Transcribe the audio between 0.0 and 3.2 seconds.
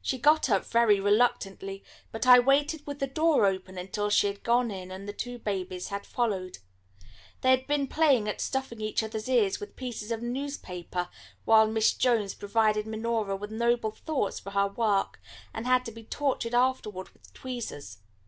She got up very reluctantly, but I waited with the